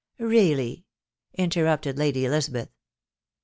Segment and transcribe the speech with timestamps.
[0.35, 0.83] "Really!"
[1.35, 2.69] interrupted Lady Elisabeth.